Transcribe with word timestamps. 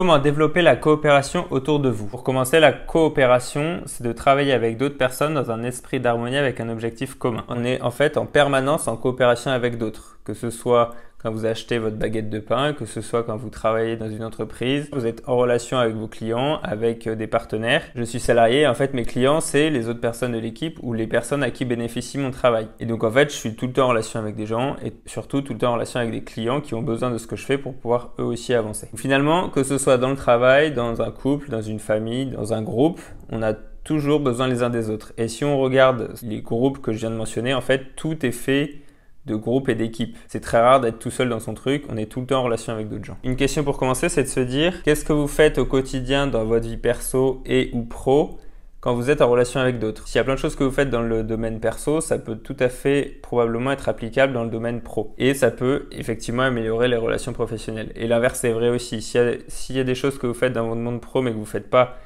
Comment 0.00 0.18
développer 0.18 0.62
la 0.62 0.76
coopération 0.76 1.46
autour 1.50 1.78
de 1.78 1.90
vous 1.90 2.06
Pour 2.06 2.22
commencer, 2.22 2.58
la 2.58 2.72
coopération, 2.72 3.82
c'est 3.84 4.02
de 4.02 4.12
travailler 4.12 4.54
avec 4.54 4.78
d'autres 4.78 4.96
personnes 4.96 5.34
dans 5.34 5.50
un 5.50 5.62
esprit 5.62 6.00
d'harmonie 6.00 6.38
avec 6.38 6.58
un 6.58 6.70
objectif 6.70 7.16
commun. 7.16 7.44
On 7.48 7.66
est 7.66 7.82
en 7.82 7.90
fait 7.90 8.16
en 8.16 8.24
permanence 8.24 8.88
en 8.88 8.96
coopération 8.96 9.50
avec 9.50 9.76
d'autres, 9.76 10.18
que 10.24 10.32
ce 10.32 10.48
soit 10.48 10.94
quand 11.22 11.30
vous 11.30 11.44
achetez 11.44 11.78
votre 11.78 11.96
baguette 11.96 12.30
de 12.30 12.38
pain, 12.38 12.72
que 12.72 12.86
ce 12.86 13.00
soit 13.00 13.22
quand 13.24 13.36
vous 13.36 13.50
travaillez 13.50 13.96
dans 13.96 14.08
une 14.08 14.24
entreprise, 14.24 14.88
vous 14.92 15.06
êtes 15.06 15.22
en 15.28 15.36
relation 15.36 15.78
avec 15.78 15.94
vos 15.94 16.08
clients, 16.08 16.60
avec 16.62 17.06
euh, 17.06 17.14
des 17.14 17.26
partenaires. 17.26 17.82
Je 17.94 18.02
suis 18.04 18.20
salarié, 18.20 18.66
en 18.66 18.74
fait 18.74 18.94
mes 18.94 19.04
clients 19.04 19.40
c'est 19.40 19.68
les 19.68 19.88
autres 19.88 20.00
personnes 20.00 20.32
de 20.32 20.38
l'équipe 20.38 20.78
ou 20.82 20.92
les 20.94 21.06
personnes 21.06 21.42
à 21.42 21.50
qui 21.50 21.64
bénéficie 21.64 22.16
mon 22.16 22.30
travail. 22.30 22.68
Et 22.80 22.86
donc 22.86 23.04
en 23.04 23.10
fait 23.10 23.30
je 23.30 23.36
suis 23.36 23.54
tout 23.54 23.66
le 23.66 23.72
temps 23.72 23.86
en 23.86 23.88
relation 23.88 24.18
avec 24.18 24.34
des 24.34 24.46
gens 24.46 24.76
et 24.82 24.92
surtout 25.06 25.42
tout 25.42 25.52
le 25.52 25.58
temps 25.58 25.70
en 25.70 25.74
relation 25.74 26.00
avec 26.00 26.12
des 26.12 26.24
clients 26.24 26.60
qui 26.60 26.74
ont 26.74 26.82
besoin 26.82 27.10
de 27.10 27.18
ce 27.18 27.26
que 27.26 27.36
je 27.36 27.44
fais 27.44 27.58
pour 27.58 27.74
pouvoir 27.74 28.12
eux 28.18 28.24
aussi 28.24 28.54
avancer. 28.54 28.88
Finalement, 28.96 29.50
que 29.50 29.62
ce 29.62 29.76
soit 29.76 29.98
dans 29.98 30.10
le 30.10 30.16
travail, 30.16 30.72
dans 30.72 31.02
un 31.02 31.10
couple, 31.10 31.50
dans 31.50 31.62
une 31.62 31.80
famille, 31.80 32.26
dans 32.26 32.54
un 32.54 32.62
groupe, 32.62 33.00
on 33.28 33.42
a 33.42 33.52
toujours 33.52 34.20
besoin 34.20 34.48
les 34.48 34.62
uns 34.62 34.70
des 34.70 34.88
autres. 34.88 35.12
Et 35.18 35.28
si 35.28 35.44
on 35.44 35.58
regarde 35.58 36.14
les 36.22 36.40
groupes 36.40 36.80
que 36.80 36.92
je 36.92 36.98
viens 36.98 37.10
de 37.10 37.16
mentionner, 37.16 37.52
en 37.54 37.60
fait 37.60 37.96
tout 37.96 38.24
est 38.24 38.32
fait 38.32 38.76
de 39.26 39.34
groupe 39.34 39.68
et 39.68 39.74
d'équipe. 39.74 40.16
C'est 40.28 40.40
très 40.40 40.60
rare 40.60 40.80
d'être 40.80 40.98
tout 40.98 41.10
seul 41.10 41.28
dans 41.28 41.40
son 41.40 41.54
truc, 41.54 41.84
on 41.88 41.96
est 41.96 42.06
tout 42.06 42.20
le 42.20 42.26
temps 42.26 42.40
en 42.40 42.44
relation 42.44 42.72
avec 42.72 42.88
d'autres 42.88 43.04
gens. 43.04 43.18
Une 43.24 43.36
question 43.36 43.64
pour 43.64 43.78
commencer, 43.78 44.08
c'est 44.08 44.22
de 44.22 44.28
se 44.28 44.40
dire 44.40 44.82
qu'est-ce 44.82 45.04
que 45.04 45.12
vous 45.12 45.28
faites 45.28 45.58
au 45.58 45.66
quotidien 45.66 46.26
dans 46.26 46.44
votre 46.44 46.66
vie 46.66 46.76
perso 46.76 47.42
et 47.44 47.70
ou 47.72 47.82
pro 47.82 48.38
quand 48.80 48.94
vous 48.94 49.10
êtes 49.10 49.20
en 49.20 49.28
relation 49.28 49.60
avec 49.60 49.78
d'autres? 49.78 50.08
S'il 50.08 50.16
y 50.16 50.20
a 50.20 50.24
plein 50.24 50.34
de 50.34 50.38
choses 50.38 50.56
que 50.56 50.64
vous 50.64 50.70
faites 50.70 50.88
dans 50.88 51.02
le 51.02 51.22
domaine 51.22 51.60
perso, 51.60 52.00
ça 52.00 52.18
peut 52.18 52.36
tout 52.36 52.56
à 52.58 52.70
fait 52.70 53.18
probablement 53.20 53.72
être 53.72 53.90
applicable 53.90 54.32
dans 54.32 54.42
le 54.42 54.48
domaine 54.48 54.80
pro. 54.80 55.14
Et 55.18 55.34
ça 55.34 55.50
peut 55.50 55.86
effectivement 55.92 56.44
améliorer 56.44 56.88
les 56.88 56.96
relations 56.96 57.34
professionnelles. 57.34 57.92
Et 57.94 58.06
l'inverse 58.06 58.42
est 58.44 58.52
vrai 58.52 58.70
aussi. 58.70 59.02
S'il 59.02 59.76
y, 59.76 59.80
a, 59.80 59.84
des 59.84 59.94
choses 59.94 60.18
que 60.18 60.26
vous 60.26 60.32
faites 60.32 60.54
dans 60.54 60.66
votre 60.66 60.80
monde 60.80 61.02
pro 61.02 61.20
mais 61.20 61.30
que 61.30 61.36
vous 61.36 61.42
ne 61.42 61.46
faites 61.46 61.68
pas 61.68 61.98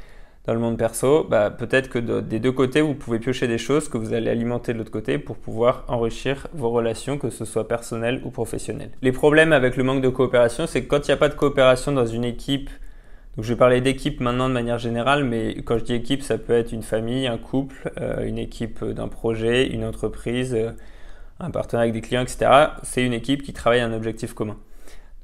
dans 0.46 0.52
le 0.52 0.60
monde 0.60 0.76
perso, 0.76 1.24
bah, 1.24 1.50
peut-être 1.50 1.88
que 1.88 1.98
des 1.98 2.38
deux 2.38 2.52
côtés, 2.52 2.82
vous 2.82 2.94
pouvez 2.94 3.18
piocher 3.18 3.48
des 3.48 3.56
choses 3.56 3.88
que 3.88 3.96
vous 3.96 4.12
allez 4.12 4.28
alimenter 4.30 4.74
de 4.74 4.78
l'autre 4.78 4.90
côté 4.90 5.18
pour 5.18 5.36
pouvoir 5.36 5.84
enrichir 5.88 6.48
vos 6.52 6.70
relations, 6.70 7.16
que 7.16 7.30
ce 7.30 7.46
soit 7.46 7.66
personnelles 7.66 8.20
ou 8.24 8.30
professionnelles. 8.30 8.90
Les 9.00 9.12
problèmes 9.12 9.54
avec 9.54 9.76
le 9.76 9.84
manque 9.84 10.02
de 10.02 10.10
coopération, 10.10 10.66
c'est 10.66 10.82
que 10.82 10.88
quand 10.88 11.08
il 11.08 11.10
n'y 11.10 11.14
a 11.14 11.16
pas 11.16 11.30
de 11.30 11.34
coopération 11.34 11.92
dans 11.92 12.04
une 12.04 12.24
équipe, 12.24 12.68
donc 13.36 13.44
je 13.44 13.54
vais 13.54 13.58
parler 13.58 13.80
d'équipe 13.80 14.20
maintenant 14.20 14.48
de 14.48 14.54
manière 14.54 14.78
générale, 14.78 15.24
mais 15.24 15.54
quand 15.62 15.78
je 15.78 15.84
dis 15.84 15.94
équipe, 15.94 16.22
ça 16.22 16.36
peut 16.36 16.52
être 16.52 16.72
une 16.72 16.82
famille, 16.82 17.26
un 17.26 17.38
couple, 17.38 17.90
euh, 18.00 18.26
une 18.26 18.38
équipe 18.38 18.84
d'un 18.84 19.08
projet, 19.08 19.66
une 19.66 19.84
entreprise, 19.84 20.54
euh, 20.54 20.72
un 21.40 21.50
partenaire 21.50 21.82
avec 21.82 21.94
des 21.94 22.02
clients, 22.02 22.22
etc. 22.22 22.50
C'est 22.82 23.02
une 23.02 23.14
équipe 23.14 23.42
qui 23.42 23.54
travaille 23.54 23.80
à 23.80 23.86
un 23.86 23.94
objectif 23.94 24.34
commun. 24.34 24.56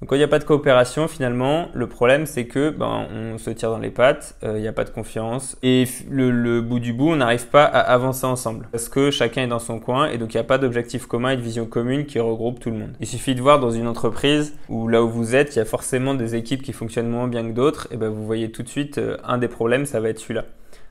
Donc 0.00 0.08
quand 0.08 0.14
il 0.16 0.18
n'y 0.18 0.24
a 0.24 0.28
pas 0.28 0.38
de 0.38 0.44
coopération, 0.44 1.08
finalement, 1.08 1.68
le 1.74 1.86
problème 1.86 2.24
c'est 2.24 2.46
que 2.46 2.70
ben, 2.70 3.06
on 3.14 3.36
se 3.36 3.50
tire 3.50 3.70
dans 3.70 3.78
les 3.78 3.90
pattes, 3.90 4.34
euh, 4.42 4.54
il 4.56 4.62
n'y 4.62 4.68
a 4.68 4.72
pas 4.72 4.84
de 4.84 4.90
confiance 4.90 5.58
et 5.62 5.84
le, 6.10 6.60
bout 6.62 6.80
du 6.80 6.94
bout, 6.94 7.10
on 7.10 7.16
n'arrive 7.16 7.48
pas 7.48 7.64
à 7.64 7.80
avancer 7.80 8.24
ensemble 8.24 8.66
parce 8.72 8.88
que 8.88 9.10
chacun 9.10 9.42
est 9.42 9.48
dans 9.48 9.58
son 9.58 9.78
coin 9.78 10.08
et 10.08 10.16
donc 10.16 10.32
il 10.32 10.38
n'y 10.38 10.40
a 10.40 10.44
pas 10.44 10.56
d'objectif 10.56 11.04
commun 11.06 11.30
et 11.32 11.36
de 11.36 11.42
vision 11.42 11.66
commune 11.66 12.06
qui 12.06 12.18
regroupe 12.18 12.60
tout 12.60 12.70
le 12.70 12.76
monde. 12.76 12.92
Il 13.00 13.06
suffit 13.06 13.34
de 13.34 13.42
voir 13.42 13.60
dans 13.60 13.70
une 13.70 13.86
entreprise 13.86 14.54
où 14.70 14.88
là 14.88 15.02
où 15.02 15.08
vous 15.10 15.34
êtes, 15.34 15.54
il 15.54 15.58
y 15.58 15.62
a 15.62 15.66
forcément 15.66 16.14
des 16.14 16.34
équipes 16.34 16.62
qui 16.62 16.72
fonctionnent 16.72 17.10
moins 17.10 17.28
bien 17.28 17.46
que 17.46 17.52
d'autres 17.52 17.86
et 17.90 17.98
ben 17.98 18.08
vous 18.08 18.24
voyez 18.24 18.50
tout 18.50 18.62
de 18.62 18.68
suite 18.68 18.96
euh, 18.96 19.18
un 19.22 19.36
des 19.36 19.48
problèmes, 19.48 19.84
ça 19.84 20.00
va 20.00 20.08
être 20.08 20.18
celui-là 20.18 20.44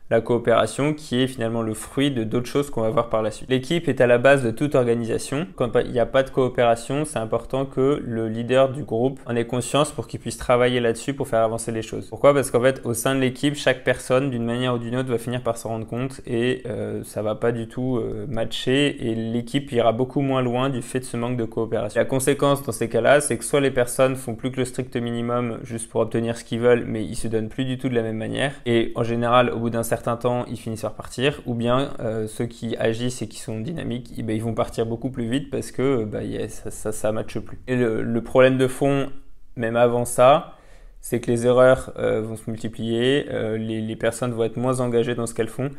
la 0.09 0.21
coopération 0.21 0.93
qui 0.93 1.21
est 1.21 1.27
finalement 1.27 1.61
le 1.61 1.73
fruit 1.73 2.11
de 2.11 2.23
d'autres 2.23 2.47
choses 2.47 2.69
qu'on 2.69 2.81
va 2.81 2.89
voir 2.89 3.09
par 3.09 3.21
la 3.21 3.31
suite. 3.31 3.49
L'équipe 3.49 3.87
est 3.87 4.01
à 4.01 4.07
la 4.07 4.17
base 4.17 4.43
de 4.43 4.51
toute 4.51 4.73
organisation. 4.75 5.47
Quand 5.55 5.71
il 5.79 5.91
n'y 5.91 5.99
a 5.99 6.05
pas 6.05 6.23
de 6.23 6.29
coopération, 6.31 7.05
c'est 7.05 7.19
important 7.19 7.65
que 7.65 8.01
le 8.03 8.27
leader 8.27 8.69
du 8.69 8.83
groupe 8.83 9.19
en 9.27 9.35
ait 9.35 9.45
conscience 9.45 9.91
pour 9.91 10.07
qu'il 10.07 10.19
puisse 10.19 10.37
travailler 10.37 10.79
là-dessus 10.79 11.13
pour 11.13 11.27
faire 11.27 11.41
avancer 11.41 11.71
les 11.71 11.83
choses. 11.83 12.07
Pourquoi? 12.09 12.33
Parce 12.33 12.49
qu'en 12.49 12.61
fait, 12.61 12.81
au 12.85 12.93
sein 12.93 13.13
de 13.13 13.19
l'équipe, 13.19 13.55
chaque 13.55 13.83
personne, 13.83 14.31
d'une 14.31 14.45
manière 14.45 14.73
ou 14.75 14.77
d'une 14.79 14.95
autre, 14.95 15.09
va 15.09 15.17
finir 15.17 15.43
par 15.43 15.57
s'en 15.57 15.69
rendre 15.69 15.87
compte 15.87 16.21
et 16.25 16.63
euh, 16.65 17.03
ça 17.03 17.21
va 17.21 17.35
pas 17.35 17.51
du 17.51 17.67
tout 17.67 17.97
euh, 17.97 18.25
matcher 18.27 19.07
et 19.07 19.13
l'équipe 19.15 19.71
ira 19.71 19.91
beaucoup 19.91 20.21
moins 20.21 20.41
loin 20.41 20.69
du 20.69 20.81
fait 20.81 21.01
de 21.01 21.05
ce 21.05 21.17
manque 21.17 21.37
de 21.37 21.45
coopération. 21.45 21.99
La 21.99 22.05
conséquence 22.05 22.63
dans 22.63 22.71
ces 22.71 22.89
cas-là, 22.89 23.21
c'est 23.21 23.37
que 23.37 23.43
soit 23.43 23.61
les 23.61 23.71
personnes 23.71 24.15
font 24.15 24.33
plus 24.33 24.51
que 24.51 24.57
le 24.57 24.65
strict 24.65 24.95
minimum 24.95 25.59
juste 25.63 25.87
pour 25.89 26.01
obtenir 26.01 26.37
ce 26.37 26.43
qu'ils 26.43 26.59
veulent, 26.59 26.85
mais 26.87 27.03
ils 27.03 27.15
se 27.15 27.27
donnent 27.27 27.49
plus 27.49 27.65
du 27.65 27.77
tout 27.77 27.89
de 27.89 27.95
la 27.95 28.01
même 28.01 28.17
manière 28.17 28.53
et 28.65 28.91
en 28.95 29.03
général, 29.03 29.51
au 29.51 29.59
bout 29.59 29.69
d'un 29.69 29.83
certain 29.83 29.98
temps, 30.01 30.45
ils 30.45 30.57
finissent 30.57 30.81
par 30.81 30.93
partir, 30.93 31.41
ou 31.45 31.53
bien 31.53 31.91
euh, 31.99 32.27
ceux 32.27 32.45
qui 32.45 32.75
agissent 32.77 33.21
et 33.21 33.27
qui 33.27 33.39
sont 33.39 33.59
dynamiques, 33.59 34.11
eh 34.17 34.23
ben, 34.23 34.35
ils 34.35 34.43
vont 34.43 34.53
partir 34.53 34.85
beaucoup 34.85 35.09
plus 35.09 35.29
vite 35.29 35.49
parce 35.49 35.71
que 35.71 36.03
bah, 36.03 36.19
ça, 36.47 36.91
ça, 36.91 37.11
matche 37.11 37.39
plus. 37.39 37.59
Et 37.67 37.75
le, 37.75 38.21
problème 38.21 38.57
de 38.57 38.67
fond, 38.67 39.09
même 39.55 39.75
avant 39.75 40.05
ça, 40.05 40.55
c'est 41.01 41.19
que 41.19 41.31
les 41.31 41.45
erreurs 41.45 41.93
euh, 41.97 42.21
vont 42.21 42.35
se 42.35 42.49
multiplier, 42.49 43.27
euh, 43.29 43.57
les, 43.57 43.95
personnes 43.95 44.31
vont 44.31 44.43
être 44.43 44.57
moins 44.57 44.79
engagées 44.79 45.15
dans 45.15 45.25
ce 45.25 45.33
qu'elles 45.33 45.47
font, 45.47 45.71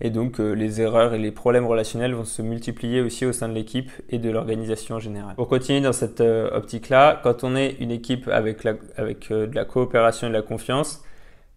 et 0.00 0.10
donc 0.10 0.38
les 0.40 0.80
erreurs 0.80 1.14
et 1.14 1.18
les 1.18 1.30
problèmes 1.30 1.66
relationnels 1.66 2.14
vont 2.14 2.24
se 2.24 2.42
multiplier 2.42 3.00
aussi 3.00 3.26
au 3.26 3.32
sein 3.32 3.48
de 3.48 3.54
l'équipe 3.54 3.90
et 4.10 4.18
de 4.18 4.28
l'organisation 4.28 4.96
en 4.96 4.98
général. 4.98 5.36
Pour 5.36 5.48
continuer 5.48 5.80
dans 5.80 5.92
cette 5.92 6.20
optique-là, 6.20 7.20
quand 7.22 7.44
on 7.44 7.54
est 7.54 7.76
une 7.78 7.92
équipe 7.92 8.26
avec, 8.26 8.66
avec 8.96 9.30
de 9.30 9.54
la 9.54 9.64
coopération 9.64 10.26
et 10.26 10.30
de 10.30 10.34
la 10.34 10.42
confiance, 10.42 11.04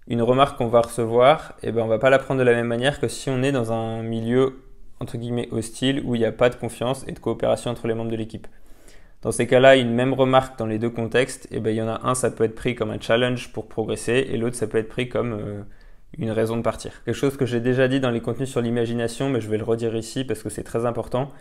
une 0.07 0.21
remarque 0.21 0.57
qu'on 0.57 0.67
va 0.67 0.81
recevoir, 0.81 1.53
eh 1.63 1.71
ben 1.71 1.81
on 1.81 1.87
va 1.87 1.99
pas 1.99 2.09
la 2.09 2.19
prendre 2.19 2.39
de 2.39 2.45
la 2.45 2.53
même 2.53 2.67
manière 2.67 2.99
que 2.99 3.07
si 3.07 3.29
on 3.29 3.43
est 3.43 3.51
dans 3.51 3.73
un 3.73 4.01
milieu 4.03 4.63
hostile 5.51 6.01
où 6.05 6.15
il 6.15 6.19
n'y 6.19 6.25
a 6.25 6.31
pas 6.31 6.49
de 6.49 6.55
confiance 6.55 7.03
et 7.07 7.11
de 7.11 7.19
coopération 7.19 7.71
entre 7.71 7.87
les 7.87 7.93
membres 7.93 8.09
de 8.09 8.15
l'équipe. 8.15 8.47
Dans 9.21 9.31
ces 9.31 9.47
cas-là, 9.47 9.75
une 9.75 9.93
même 9.93 10.13
remarque 10.13 10.57
dans 10.57 10.65
les 10.65 10.79
deux 10.79 10.89
contextes, 10.89 11.47
eh 11.51 11.59
ben 11.59 11.71
il 11.71 11.77
y 11.77 11.81
en 11.81 11.87
a 11.87 12.07
un, 12.07 12.15
ça 12.15 12.31
peut 12.31 12.43
être 12.43 12.55
pris 12.55 12.75
comme 12.75 12.91
un 12.91 12.99
challenge 12.99 13.51
pour 13.51 13.67
progresser, 13.67 14.27
et 14.29 14.37
l'autre, 14.37 14.55
ça 14.55 14.67
peut 14.67 14.77
être 14.77 14.89
pris 14.89 15.09
comme 15.09 15.33
euh, 15.33 15.61
une 16.17 16.31
raison 16.31 16.55
de 16.55 16.61
partir. 16.61 17.03
Quelque 17.03 17.15
chose 17.15 17.35
que 17.35 17.45
j'ai 17.45 17.59
déjà 17.59 17.87
dit 17.87 17.99
dans 17.99 18.11
les 18.11 18.21
contenus 18.21 18.49
sur 18.49 18.61
l'imagination, 18.61 19.29
mais 19.29 19.41
je 19.41 19.49
vais 19.49 19.57
le 19.57 19.63
redire 19.63 19.95
ici 19.95 20.23
parce 20.23 20.43
que 20.43 20.49
c'est 20.49 20.63
très 20.63 20.85
important. 20.85 21.31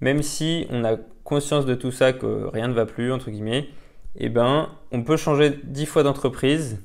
Même 0.00 0.22
si 0.22 0.66
on 0.70 0.84
a 0.84 0.96
conscience 1.24 1.64
de 1.64 1.74
tout 1.74 1.92
ça, 1.92 2.12
que 2.12 2.48
rien 2.52 2.68
ne 2.68 2.72
va 2.72 2.86
plus, 2.86 3.12
entre 3.12 3.30
guillemets, 3.30 3.68
et 4.16 4.26
eh 4.26 4.28
ben, 4.28 4.68
on 4.90 5.04
peut 5.04 5.16
changer 5.16 5.58
dix 5.64 5.86
fois 5.86 6.02
d'entreprise, 6.02 6.82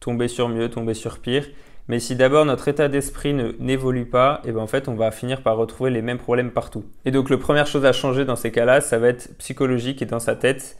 tomber 0.00 0.28
sur 0.28 0.48
mieux, 0.48 0.68
tomber 0.68 0.94
sur 0.94 1.18
pire. 1.18 1.46
Mais 1.88 2.00
si 2.00 2.16
d'abord 2.16 2.44
notre 2.44 2.68
état 2.68 2.88
d'esprit 2.88 3.32
n'évolue 3.58 4.04
pas, 4.04 4.42
et 4.44 4.50
eh 4.50 4.52
ben 4.52 4.60
en 4.60 4.66
fait 4.66 4.88
on 4.88 4.94
va 4.94 5.10
finir 5.10 5.42
par 5.42 5.56
retrouver 5.56 5.90
les 5.90 6.02
mêmes 6.02 6.18
problèmes 6.18 6.50
partout. 6.50 6.84
Et 7.06 7.10
donc 7.10 7.30
la 7.30 7.38
première 7.38 7.66
chose 7.66 7.86
à 7.86 7.92
changer 7.92 8.26
dans 8.26 8.36
ces 8.36 8.52
cas-là, 8.52 8.82
ça 8.82 8.98
va 8.98 9.08
être 9.08 9.36
psychologique 9.38 10.02
et 10.02 10.06
dans 10.06 10.18
sa 10.18 10.36
tête, 10.36 10.76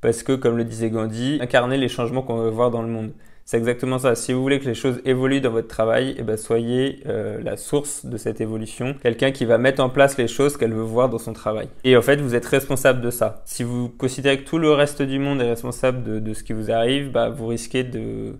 parce 0.00 0.24
que 0.24 0.32
comme 0.32 0.56
le 0.56 0.64
disait 0.64 0.90
Gandhi, 0.90 1.38
incarner 1.40 1.76
les 1.76 1.88
changements 1.88 2.22
qu'on 2.22 2.38
veut 2.38 2.50
voir 2.50 2.72
dans 2.72 2.82
le 2.82 2.88
monde. 2.88 3.12
C'est 3.46 3.58
exactement 3.58 4.00
ça. 4.00 4.16
Si 4.16 4.32
vous 4.32 4.42
voulez 4.42 4.58
que 4.58 4.64
les 4.64 4.74
choses 4.74 5.00
évoluent 5.04 5.40
dans 5.40 5.52
votre 5.52 5.68
travail, 5.68 6.16
eh 6.18 6.24
ben 6.24 6.36
soyez 6.36 6.98
euh, 7.06 7.40
la 7.40 7.56
source 7.56 8.04
de 8.04 8.16
cette 8.16 8.40
évolution. 8.40 8.96
Quelqu'un 9.00 9.30
qui 9.30 9.44
va 9.44 9.56
mettre 9.56 9.80
en 9.80 9.88
place 9.88 10.18
les 10.18 10.26
choses 10.26 10.56
qu'elle 10.56 10.74
veut 10.74 10.82
voir 10.82 11.08
dans 11.08 11.20
son 11.20 11.32
travail. 11.32 11.68
Et 11.84 11.96
en 11.96 12.02
fait, 12.02 12.16
vous 12.16 12.34
êtes 12.34 12.44
responsable 12.44 13.00
de 13.00 13.10
ça. 13.10 13.42
Si 13.44 13.62
vous 13.62 13.88
considérez 13.88 14.38
que 14.42 14.48
tout 14.48 14.58
le 14.58 14.72
reste 14.72 15.00
du 15.00 15.20
monde 15.20 15.40
est 15.40 15.48
responsable 15.48 16.02
de, 16.02 16.18
de 16.18 16.34
ce 16.34 16.42
qui 16.42 16.54
vous 16.54 16.72
arrive, 16.72 17.12
bah, 17.12 17.28
vous 17.28 17.46
risquez 17.46 17.84
de 17.84 18.34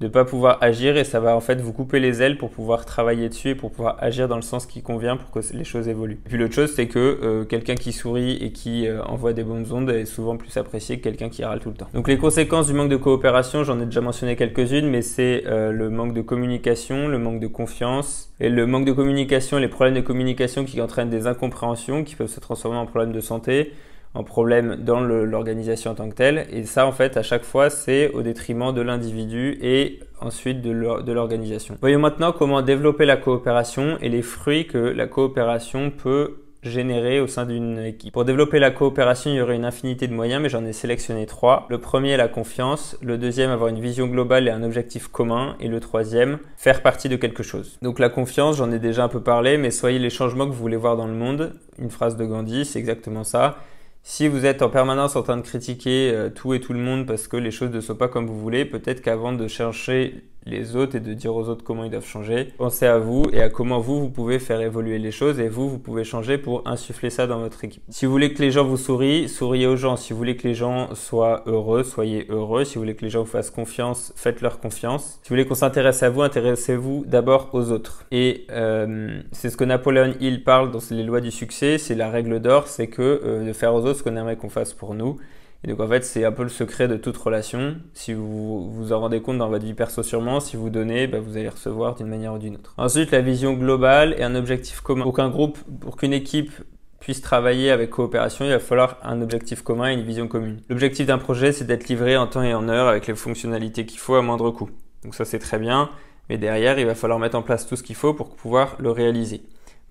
de 0.00 0.08
pas 0.08 0.24
pouvoir 0.24 0.58
agir 0.60 0.96
et 0.96 1.04
ça 1.04 1.20
va 1.20 1.36
en 1.36 1.40
fait 1.40 1.60
vous 1.60 1.72
couper 1.72 2.00
les 2.00 2.20
ailes 2.20 2.36
pour 2.36 2.50
pouvoir 2.50 2.84
travailler 2.84 3.28
dessus 3.28 3.50
et 3.50 3.54
pour 3.54 3.70
pouvoir 3.70 3.96
agir 4.00 4.26
dans 4.26 4.36
le 4.36 4.42
sens 4.42 4.66
qui 4.66 4.82
convient 4.82 5.16
pour 5.16 5.30
que 5.30 5.38
les 5.54 5.64
choses 5.64 5.88
évoluent. 5.88 6.20
Et 6.26 6.28
puis 6.28 6.38
l'autre 6.38 6.54
chose 6.54 6.72
c'est 6.74 6.88
que 6.88 6.98
euh, 6.98 7.44
quelqu'un 7.44 7.76
qui 7.76 7.92
sourit 7.92 8.36
et 8.42 8.50
qui 8.50 8.88
euh, 8.88 9.02
envoie 9.04 9.32
des 9.32 9.44
bonnes 9.44 9.66
ondes 9.72 9.90
est 9.90 10.04
souvent 10.04 10.36
plus 10.36 10.56
apprécié 10.56 10.98
que 10.98 11.04
quelqu'un 11.04 11.28
qui 11.28 11.44
râle 11.44 11.60
tout 11.60 11.68
le 11.68 11.76
temps. 11.76 11.88
Donc 11.94 12.08
les 12.08 12.18
conséquences 12.18 12.66
du 12.66 12.74
manque 12.74 12.90
de 12.90 12.96
coopération, 12.96 13.62
j'en 13.62 13.80
ai 13.80 13.84
déjà 13.84 14.00
mentionné 14.00 14.34
quelques-unes, 14.34 14.88
mais 14.88 15.02
c'est 15.02 15.44
euh, 15.46 15.70
le 15.70 15.90
manque 15.90 16.12
de 16.12 16.22
communication, 16.22 17.06
le 17.06 17.18
manque 17.18 17.38
de 17.38 17.46
confiance 17.46 18.32
et 18.40 18.48
le 18.48 18.66
manque 18.66 18.86
de 18.86 18.92
communication, 18.92 19.58
les 19.58 19.68
problèmes 19.68 19.94
de 19.94 20.00
communication 20.00 20.64
qui 20.64 20.80
entraînent 20.80 21.10
des 21.10 21.28
incompréhensions 21.28 22.02
qui 22.02 22.16
peuvent 22.16 22.26
se 22.26 22.40
transformer 22.40 22.78
en 22.78 22.86
problèmes 22.86 23.12
de 23.12 23.20
santé 23.20 23.72
un 24.14 24.22
problème 24.22 24.76
dans 24.76 25.00
l'organisation 25.00 25.90
en 25.90 25.94
tant 25.94 26.08
que 26.08 26.14
telle. 26.14 26.46
Et 26.50 26.64
ça, 26.64 26.86
en 26.86 26.92
fait, 26.92 27.16
à 27.16 27.22
chaque 27.22 27.44
fois, 27.44 27.70
c'est 27.70 28.10
au 28.10 28.22
détriment 28.22 28.72
de 28.72 28.80
l'individu 28.80 29.58
et 29.60 30.00
ensuite 30.20 30.62
de 30.62 31.12
l'organisation. 31.12 31.76
Voyons 31.80 31.98
maintenant 31.98 32.32
comment 32.32 32.62
développer 32.62 33.06
la 33.06 33.16
coopération 33.16 33.98
et 34.00 34.08
les 34.08 34.22
fruits 34.22 34.66
que 34.66 34.78
la 34.78 35.06
coopération 35.06 35.90
peut 35.90 36.36
générer 36.62 37.20
au 37.20 37.26
sein 37.26 37.44
d'une 37.44 37.78
équipe. 37.78 38.14
Pour 38.14 38.24
développer 38.24 38.58
la 38.58 38.70
coopération, 38.70 39.30
il 39.30 39.36
y 39.36 39.40
aurait 39.42 39.56
une 39.56 39.66
infinité 39.66 40.08
de 40.08 40.14
moyens, 40.14 40.40
mais 40.40 40.48
j'en 40.48 40.64
ai 40.64 40.72
sélectionné 40.72 41.26
trois. 41.26 41.66
Le 41.68 41.78
premier, 41.78 42.16
la 42.16 42.26
confiance. 42.28 42.96
Le 43.02 43.18
deuxième, 43.18 43.50
avoir 43.50 43.68
une 43.68 43.80
vision 43.80 44.06
globale 44.06 44.48
et 44.48 44.50
un 44.50 44.62
objectif 44.62 45.08
commun. 45.08 45.56
Et 45.60 45.68
le 45.68 45.78
troisième, 45.80 46.38
faire 46.56 46.80
partie 46.82 47.10
de 47.10 47.16
quelque 47.16 47.42
chose. 47.42 47.78
Donc 47.82 47.98
la 47.98 48.08
confiance, 48.08 48.56
j'en 48.56 48.70
ai 48.70 48.78
déjà 48.78 49.04
un 49.04 49.08
peu 49.08 49.20
parlé, 49.20 49.58
mais 49.58 49.70
soyez 49.70 49.98
les 49.98 50.08
changements 50.08 50.46
que 50.46 50.52
vous 50.52 50.62
voulez 50.62 50.78
voir 50.78 50.96
dans 50.96 51.06
le 51.06 51.12
monde. 51.12 51.52
Une 51.78 51.90
phrase 51.90 52.16
de 52.16 52.24
Gandhi, 52.24 52.64
c'est 52.64 52.78
exactement 52.78 53.24
ça. 53.24 53.58
Si 54.06 54.28
vous 54.28 54.44
êtes 54.44 54.60
en 54.60 54.68
permanence 54.68 55.16
en 55.16 55.22
train 55.22 55.38
de 55.38 55.42
critiquer 55.42 56.10
euh, 56.12 56.28
tout 56.28 56.52
et 56.52 56.60
tout 56.60 56.74
le 56.74 56.78
monde 56.78 57.06
parce 57.06 57.26
que 57.26 57.38
les 57.38 57.50
choses 57.50 57.70
ne 57.70 57.80
sont 57.80 57.96
pas 57.96 58.06
comme 58.06 58.26
vous 58.26 58.38
voulez, 58.38 58.66
peut-être 58.66 59.00
qu'avant 59.00 59.32
de 59.32 59.48
chercher 59.48 60.24
les 60.46 60.76
autres 60.76 60.96
et 60.96 61.00
de 61.00 61.14
dire 61.14 61.34
aux 61.34 61.48
autres 61.48 61.64
comment 61.64 61.84
ils 61.84 61.90
doivent 61.90 62.06
changer. 62.06 62.52
Pensez 62.58 62.86
à 62.86 62.98
vous 62.98 63.24
et 63.32 63.40
à 63.40 63.48
comment 63.48 63.80
vous, 63.80 64.00
vous 64.00 64.10
pouvez 64.10 64.38
faire 64.38 64.60
évoluer 64.60 64.98
les 64.98 65.10
choses 65.10 65.40
et 65.40 65.48
vous, 65.48 65.68
vous 65.68 65.78
pouvez 65.78 66.04
changer 66.04 66.38
pour 66.38 66.66
insuffler 66.66 67.10
ça 67.10 67.26
dans 67.26 67.38
votre 67.38 67.64
équipe. 67.64 67.82
Si 67.88 68.06
vous 68.06 68.12
voulez 68.12 68.32
que 68.32 68.42
les 68.42 68.50
gens 68.50 68.64
vous 68.64 68.76
sourient, 68.76 69.28
souriez 69.28 69.66
aux 69.66 69.76
gens. 69.76 69.96
Si 69.96 70.12
vous 70.12 70.18
voulez 70.18 70.36
que 70.36 70.46
les 70.46 70.54
gens 70.54 70.94
soient 70.94 71.42
heureux, 71.46 71.82
soyez 71.82 72.26
heureux. 72.28 72.64
Si 72.64 72.74
vous 72.74 72.82
voulez 72.82 72.94
que 72.94 73.04
les 73.04 73.10
gens 73.10 73.20
vous 73.20 73.30
fassent 73.30 73.50
confiance, 73.50 74.12
faites-leur 74.16 74.60
confiance. 74.60 75.18
Si 75.22 75.28
vous 75.28 75.34
voulez 75.34 75.46
qu'on 75.46 75.54
s'intéresse 75.54 76.02
à 76.02 76.10
vous, 76.10 76.22
intéressez-vous 76.22 77.04
d'abord 77.06 77.50
aux 77.52 77.70
autres. 77.70 78.04
Et 78.10 78.46
euh, 78.50 79.20
c'est 79.32 79.50
ce 79.50 79.56
que 79.56 79.64
Napoléon 79.64 80.14
Hill 80.20 80.44
parle 80.44 80.70
dans 80.70 80.80
les 80.90 81.02
lois 81.02 81.20
du 81.20 81.30
succès, 81.30 81.78
c'est 81.78 81.94
la 81.94 82.10
règle 82.10 82.40
d'or, 82.40 82.68
c'est 82.68 82.88
que 82.88 83.20
euh, 83.24 83.46
de 83.46 83.52
faire 83.52 83.74
aux 83.74 83.84
autres 83.84 83.98
ce 83.98 84.02
qu'on 84.02 84.16
aimerait 84.16 84.36
qu'on 84.36 84.48
fasse 84.48 84.72
pour 84.72 84.94
nous. 84.94 85.18
Et 85.64 85.68
donc 85.68 85.80
en 85.80 85.88
fait, 85.88 86.04
c'est 86.04 86.24
un 86.24 86.32
peu 86.32 86.42
le 86.42 86.50
secret 86.50 86.88
de 86.88 86.96
toute 86.96 87.16
relation. 87.16 87.76
Si 87.94 88.12
vous 88.12 88.70
vous 88.70 88.92
en 88.92 89.00
rendez 89.00 89.22
compte 89.22 89.38
dans 89.38 89.48
votre 89.48 89.64
vie 89.64 89.72
perso 89.72 90.02
sûrement, 90.02 90.38
si 90.38 90.56
vous 90.56 90.68
donnez, 90.68 91.06
bah, 91.06 91.20
vous 91.20 91.38
allez 91.38 91.48
recevoir 91.48 91.94
d'une 91.94 92.06
manière 92.06 92.34
ou 92.34 92.38
d'une 92.38 92.56
autre. 92.56 92.74
Ensuite, 92.76 93.10
la 93.12 93.22
vision 93.22 93.54
globale 93.54 94.14
et 94.18 94.22
un 94.22 94.34
objectif 94.34 94.80
commun. 94.80 95.04
Pour 95.04 95.16
qu'un 95.16 95.30
groupe, 95.30 95.58
pour 95.80 95.96
qu'une 95.96 96.12
équipe 96.12 96.52
puisse 97.00 97.22
travailler 97.22 97.70
avec 97.70 97.90
coopération, 97.90 98.44
il 98.44 98.50
va 98.50 98.58
falloir 98.58 98.98
un 99.02 99.22
objectif 99.22 99.62
commun 99.62 99.90
et 99.90 99.94
une 99.94 100.02
vision 100.02 100.28
commune. 100.28 100.60
L'objectif 100.68 101.06
d'un 101.06 101.18
projet, 101.18 101.52
c'est 101.52 101.64
d'être 101.64 101.88
livré 101.88 102.16
en 102.16 102.26
temps 102.26 102.42
et 102.42 102.54
en 102.54 102.68
heure 102.68 102.88
avec 102.88 103.06
les 103.06 103.14
fonctionnalités 103.14 103.86
qu'il 103.86 103.98
faut 103.98 104.14
à 104.14 104.22
moindre 104.22 104.50
coût. 104.50 104.70
Donc 105.02 105.14
ça, 105.14 105.24
c'est 105.24 105.38
très 105.38 105.58
bien. 105.58 105.90
Mais 106.28 106.38
derrière, 106.38 106.78
il 106.78 106.86
va 106.86 106.94
falloir 106.94 107.18
mettre 107.18 107.36
en 107.36 107.42
place 107.42 107.66
tout 107.66 107.76
ce 107.76 107.82
qu'il 107.82 107.96
faut 107.96 108.14
pour 108.14 108.34
pouvoir 108.34 108.76
le 108.78 108.90
réaliser. 108.90 109.42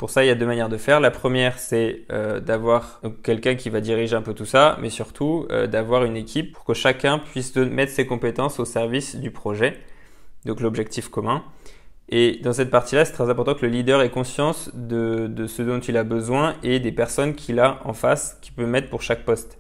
Pour 0.04 0.10
ça, 0.10 0.26
il 0.26 0.28
y 0.28 0.32
a 0.32 0.36
deux 0.36 0.46
manières 0.46 0.68
de 0.68 0.76
faire. 0.76 1.00
La 1.00 1.12
première, 1.12 1.58
c'est 1.60 2.02
euh, 2.12 2.42
d'avoir 2.42 3.00
quelqu'un 3.24 3.56
qui 3.56 3.70
va 3.70 3.80
diriger 3.80 4.18
un 4.18 4.22
peu 4.22 4.34
tout 4.34 4.44
ça, 4.44 4.78
mais 4.82 4.90
surtout 4.90 5.48
euh, 5.50 5.66
d'avoir 5.66 6.04
une 6.04 6.18
équipe 6.18 6.52
pour 6.52 6.66
que 6.66 6.74
chacun 6.74 7.20
puisse 7.20 7.56
mettre 7.56 7.94
ses 7.94 8.06
compétences 8.06 8.60
au 8.60 8.66
service 8.66 9.16
du 9.16 9.32
projet, 9.32 9.80
donc 10.44 10.60
l'objectif 10.60 11.08
commun. 11.08 11.46
Et 12.10 12.42
dans 12.44 12.52
cette 12.52 12.70
partie-là, 12.70 13.06
c'est 13.06 13.14
très 13.14 13.30
important 13.30 13.54
que 13.54 13.66
le 13.66 13.72
leader 13.72 14.02
ait 14.02 14.10
conscience 14.10 14.72
de, 14.74 15.48
ce 15.48 15.62
dont 15.62 15.80
il 15.80 15.96
a 15.96 16.04
besoin 16.04 16.56
et 16.64 16.82
des 16.82 16.92
personnes 16.92 17.34
qu'il 17.34 17.62
a 17.62 17.80
en 17.86 17.94
face 17.94 18.38
qu'il 18.42 18.54
peut 18.54 18.66
mettre 18.66 18.90
pour 18.90 19.04
chaque 19.04 19.24
poste. 19.24 19.58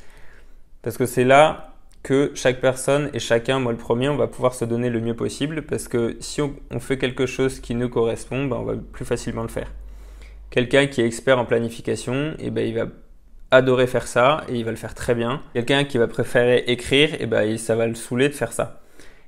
Parce 0.81 0.97
que 0.97 1.05
c'est 1.05 1.23
là 1.23 1.73
que 2.03 2.33
chaque 2.35 2.59
personne 2.59 3.09
et 3.13 3.19
chacun, 3.19 3.59
moi 3.59 3.71
le 3.71 3.77
premier, 3.77 4.09
on 4.09 4.17
va 4.17 4.27
pouvoir 4.27 4.55
se 4.55 4.65
donner 4.65 4.89
le 4.89 4.99
mieux 4.99 5.15
possible 5.15 5.61
parce 5.61 5.87
que 5.87 6.17
si 6.19 6.41
on, 6.41 6.53
on 6.69 6.81
fait 6.81 6.97
quelque 6.97 7.27
chose 7.27 7.61
qui 7.61 7.75
nous 7.75 7.87
correspond, 7.87 8.43
ben, 8.43 8.57
on 8.57 8.63
va 8.63 8.73
plus 8.75 9.05
facilement 9.05 9.43
le 9.43 9.47
faire. 9.47 9.71
Quelqu'un 10.53 10.85
qui 10.85 11.01
est 11.01 11.07
expert 11.07 11.39
en 11.39 11.45
planification, 11.45 12.33
et 12.37 12.45
eh 12.45 12.49
ben, 12.51 12.63
il 12.67 12.75
va 12.75 12.85
adorer 13.49 13.87
faire 13.87 14.05
ça 14.05 14.43
et 14.47 14.53
il 14.53 14.63
va 14.63 14.69
le 14.69 14.77
faire 14.77 14.93
très 14.93 15.15
bien. 15.15 15.41
Quelqu'un 15.55 15.83
qui 15.83 15.97
va 15.97 16.05
préférer 16.05 16.63
écrire, 16.67 17.15
et 17.15 17.21
eh 17.21 17.25
ben, 17.25 17.57
ça 17.57 17.75
va 17.75 17.87
le 17.87 17.95
saouler 17.95 18.29
de 18.29 18.35
faire 18.35 18.53
ça. 18.53 18.79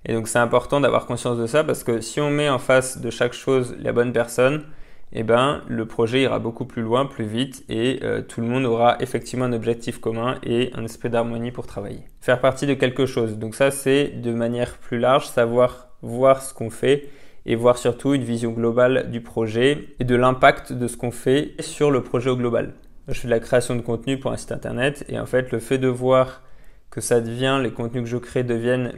Et 0.05 0.13
donc 0.13 0.27
c'est 0.27 0.37
important 0.37 0.79
d'avoir 0.79 1.07
conscience 1.07 1.39
de 1.39 1.47
ça 1.47 1.63
parce 1.63 1.83
que 1.83 1.99
si 1.99 2.21
on 2.21 2.29
met 2.29 2.47
en 2.47 2.59
face 2.59 3.01
de 3.01 3.09
chaque 3.09 3.33
chose 3.33 3.75
la 3.79 3.91
bonne 3.91 4.13
personne, 4.13 4.65
eh 5.13 5.23
ben, 5.23 5.63
le 5.67 5.87
projet 5.87 6.21
ira 6.21 6.37
beaucoup 6.37 6.65
plus 6.65 6.83
loin, 6.83 7.07
plus 7.07 7.25
vite 7.25 7.65
et 7.69 8.01
euh, 8.03 8.21
tout 8.21 8.39
le 8.39 8.45
monde 8.45 8.65
aura 8.65 8.97
effectivement 8.99 9.45
un 9.45 9.53
objectif 9.53 9.99
commun 9.99 10.37
et 10.43 10.69
un 10.75 10.85
esprit 10.85 11.09
d'harmonie 11.09 11.49
pour 11.49 11.65
travailler. 11.65 12.03
Faire 12.21 12.39
partie 12.39 12.67
de 12.67 12.75
quelque 12.75 13.07
chose. 13.07 13.39
Donc 13.39 13.55
ça 13.55 13.71
c'est 13.71 14.09
de 14.09 14.31
manière 14.31 14.77
plus 14.77 14.99
large, 14.99 15.25
savoir 15.25 15.87
voir 16.03 16.43
ce 16.43 16.53
qu'on 16.53 16.69
fait 16.69 17.09
et 17.45 17.55
voir 17.55 17.77
surtout 17.77 18.13
une 18.13 18.23
vision 18.23 18.51
globale 18.51 19.11
du 19.11 19.21
projet 19.21 19.89
et 19.99 20.03
de 20.03 20.15
l'impact 20.15 20.73
de 20.73 20.87
ce 20.87 20.97
qu'on 20.97 21.11
fait 21.11 21.53
sur 21.59 21.91
le 21.91 22.01
projet 22.01 22.29
au 22.29 22.35
global. 22.35 22.73
Je 23.07 23.19
fais 23.19 23.27
de 23.27 23.33
la 23.33 23.39
création 23.39 23.75
de 23.75 23.81
contenu 23.81 24.19
pour 24.19 24.31
un 24.31 24.37
site 24.37 24.51
internet 24.51 25.05
et 25.09 25.19
en 25.19 25.25
fait 25.25 25.51
le 25.51 25.59
fait 25.59 25.77
de 25.77 25.87
voir 25.87 26.41
que 26.89 27.01
ça 27.01 27.21
devient, 27.21 27.59
les 27.61 27.71
contenus 27.71 28.03
que 28.03 28.09
je 28.09 28.17
crée 28.17 28.43
deviennent 28.43 28.91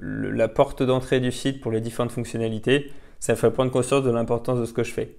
la 0.00 0.48
porte 0.48 0.82
d'entrée 0.82 1.20
du 1.20 1.30
site 1.30 1.60
pour 1.60 1.70
les 1.70 1.80
différentes 1.80 2.12
fonctionnalités, 2.12 2.90
ça 3.20 3.36
fait 3.36 3.50
prendre 3.50 3.70
conscience 3.70 4.02
de 4.02 4.10
l'importance 4.10 4.58
de 4.58 4.64
ce 4.64 4.72
que 4.72 4.82
je 4.82 4.92
fais. 4.92 5.16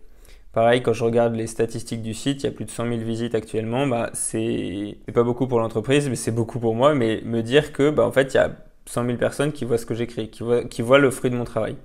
Pareil, 0.52 0.82
quand 0.82 0.94
je 0.94 1.04
regarde 1.04 1.36
les 1.36 1.48
statistiques 1.48 2.02
du 2.02 2.14
site, 2.14 2.44
il 2.44 2.46
y 2.46 2.50
a 2.50 2.52
plus 2.52 2.66
de 2.66 2.72
100 2.72 2.88
000 2.88 2.98
visites 3.02 3.36
actuellement, 3.36 3.88
bah, 3.88 4.10
c'est 4.14 4.98
pas 5.14 5.24
beaucoup 5.24 5.48
pour 5.48 5.60
l'entreprise, 5.60 6.10
mais 6.10 6.16
c'est 6.16 6.32
beaucoup 6.32 6.60
pour 6.60 6.76
moi, 6.76 6.96
mais 6.96 7.22
me 7.26 7.42
dire 7.42 7.74
que 7.74 7.90
bah, 7.90 8.06
en 8.06 8.12
fait, 8.12 8.34
il 8.34 8.38
y 8.38 8.40
a 8.40 8.52
100 8.86 9.06
000 9.06 9.18
personnes 9.18 9.52
qui 9.52 9.66
voient 9.66 9.78
ce 9.78 9.86
que 9.86 9.94
j'écris, 9.94 10.30
qui 10.30 10.44
qui 10.70 10.82
voient 10.82 11.00
le 11.00 11.12
fruit 11.12 11.30
de 11.30 11.36
mon 11.36 11.44
travail. 11.44 11.76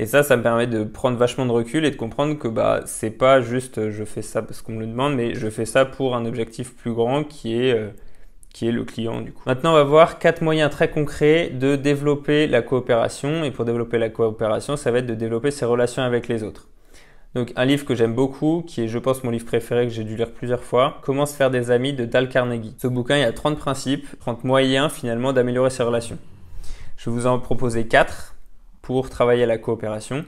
Et 0.00 0.06
ça, 0.06 0.22
ça 0.22 0.34
me 0.38 0.42
permet 0.42 0.66
de 0.66 0.82
prendre 0.82 1.18
vachement 1.18 1.44
de 1.44 1.50
recul 1.50 1.84
et 1.84 1.90
de 1.90 1.96
comprendre 1.96 2.38
que 2.38 2.48
bah 2.48 2.80
c'est 2.86 3.10
pas 3.10 3.42
juste 3.42 3.76
euh, 3.76 3.90
je 3.90 4.04
fais 4.04 4.22
ça 4.22 4.40
parce 4.40 4.62
qu'on 4.62 4.72
me 4.72 4.80
le 4.80 4.86
demande, 4.86 5.14
mais 5.14 5.34
je 5.34 5.50
fais 5.50 5.66
ça 5.66 5.84
pour 5.84 6.16
un 6.16 6.24
objectif 6.24 6.74
plus 6.74 6.94
grand 6.94 7.22
qui 7.22 7.60
est 7.60 7.74
euh, 7.74 7.90
qui 8.50 8.66
est 8.66 8.72
le 8.72 8.84
client 8.84 9.20
du 9.20 9.30
coup. 9.30 9.42
Maintenant, 9.44 9.72
on 9.72 9.74
va 9.74 9.84
voir 9.84 10.18
quatre 10.18 10.40
moyens 10.40 10.70
très 10.70 10.88
concrets 10.90 11.50
de 11.50 11.76
développer 11.76 12.46
la 12.46 12.62
coopération. 12.62 13.44
Et 13.44 13.50
pour 13.50 13.66
développer 13.66 13.98
la 13.98 14.08
coopération, 14.08 14.78
ça 14.78 14.90
va 14.90 15.00
être 15.00 15.06
de 15.06 15.14
développer 15.14 15.50
ses 15.50 15.66
relations 15.66 16.02
avec 16.02 16.28
les 16.28 16.44
autres. 16.44 16.68
Donc 17.34 17.52
un 17.56 17.66
livre 17.66 17.84
que 17.84 17.94
j'aime 17.94 18.14
beaucoup, 18.14 18.64
qui 18.66 18.80
est 18.80 18.88
je 18.88 18.98
pense 18.98 19.22
mon 19.22 19.30
livre 19.30 19.44
préféré 19.44 19.86
que 19.86 19.92
j'ai 19.92 20.04
dû 20.04 20.16
lire 20.16 20.32
plusieurs 20.32 20.64
fois, 20.64 20.96
Comment 21.02 21.26
se 21.26 21.36
faire 21.36 21.50
des 21.50 21.70
amis 21.70 21.92
de 21.92 22.06
Dal 22.06 22.30
Carnegie. 22.30 22.74
Ce 22.78 22.86
bouquin, 22.86 23.18
il 23.18 23.20
y 23.20 23.24
a 23.24 23.32
30 23.32 23.58
principes, 23.58 24.06
30 24.20 24.44
moyens 24.44 24.90
finalement 24.90 25.34
d'améliorer 25.34 25.68
ses 25.68 25.82
relations. 25.82 26.16
Je 26.96 27.10
vais 27.10 27.16
vous 27.16 27.26
en 27.26 27.38
proposer 27.38 27.86
4 27.86 28.29
pour 28.90 29.08
travailler 29.08 29.44
à 29.44 29.46
la 29.46 29.56
coopération, 29.56 30.24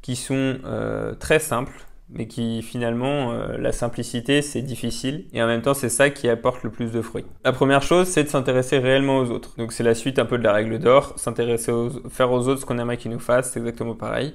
qui 0.00 0.14
sont 0.14 0.58
euh, 0.64 1.16
très 1.16 1.40
simples, 1.40 1.72
mais 2.08 2.28
qui 2.28 2.62
finalement, 2.62 3.32
euh, 3.32 3.58
la 3.58 3.72
simplicité, 3.72 4.42
c'est 4.42 4.62
difficile, 4.62 5.24
et 5.32 5.42
en 5.42 5.48
même 5.48 5.60
temps, 5.60 5.74
c'est 5.74 5.88
ça 5.88 6.08
qui 6.10 6.28
apporte 6.28 6.62
le 6.62 6.70
plus 6.70 6.92
de 6.92 7.02
fruits. 7.02 7.24
La 7.44 7.50
première 7.50 7.82
chose, 7.82 8.06
c'est 8.06 8.22
de 8.22 8.28
s'intéresser 8.28 8.78
réellement 8.78 9.18
aux 9.18 9.32
autres. 9.32 9.56
Donc 9.56 9.72
c'est 9.72 9.82
la 9.82 9.96
suite 9.96 10.20
un 10.20 10.24
peu 10.24 10.38
de 10.38 10.44
la 10.44 10.52
règle 10.52 10.78
d'or, 10.78 11.14
s'intéresser 11.16 11.72
aux, 11.72 11.90
faire 12.08 12.30
aux 12.30 12.46
autres 12.46 12.60
ce 12.60 12.64
qu'on 12.64 12.78
aimerait 12.78 12.96
qu'ils 12.96 13.10
nous 13.10 13.18
fassent, 13.18 13.50
c'est 13.50 13.58
exactement 13.58 13.96
pareil. 13.96 14.34